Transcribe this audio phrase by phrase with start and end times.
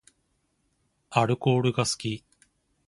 [1.11, 2.23] アルコールが好き